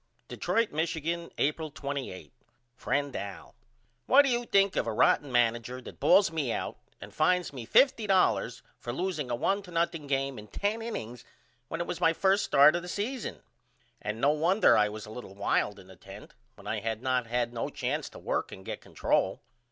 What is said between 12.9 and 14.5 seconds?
season? And no